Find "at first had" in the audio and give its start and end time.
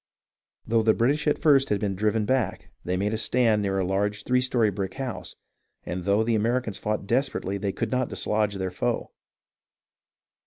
1.27-1.79